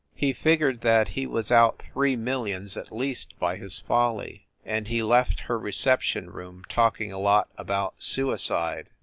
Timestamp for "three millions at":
1.93-2.91